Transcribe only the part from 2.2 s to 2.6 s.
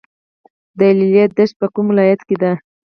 کې ده؟